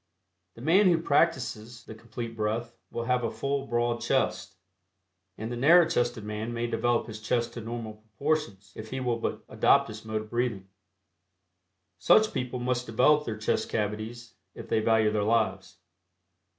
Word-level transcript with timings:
The 0.55 0.63
man 0.63 0.87
who 0.87 0.97
practices 0.99 1.83
the 1.83 1.93
Complete 1.93 2.35
Breath 2.35 2.75
will 2.89 3.03
have 3.03 3.23
a 3.23 3.29
full 3.29 3.67
broad 3.67 4.01
chest, 4.01 4.55
end 5.37 5.51
the 5.51 5.55
narrow 5.55 5.87
chested 5.87 6.23
man 6.23 6.51
may 6.55 6.65
develop 6.65 7.05
his 7.05 7.21
chest 7.21 7.53
to 7.53 7.61
normal 7.61 7.93
proportions 7.93 8.73
if 8.75 8.89
he 8.89 8.99
will 8.99 9.19
but 9.19 9.43
adopt 9.47 9.87
this 9.89 10.03
mode 10.03 10.23
of 10.23 10.31
breathing. 10.31 10.67
Such 11.99 12.33
people 12.33 12.57
must 12.59 12.87
develop 12.87 13.25
their 13.25 13.37
chest 13.37 13.69
cavities 13.69 14.33
if 14.55 14.67
they 14.67 14.79
value 14.79 15.11
their 15.11 15.21
lives. 15.21 15.77